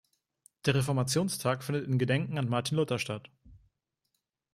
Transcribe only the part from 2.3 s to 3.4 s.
an Martin Luther statt.